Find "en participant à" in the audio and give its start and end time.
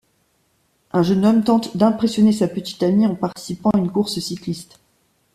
3.05-3.77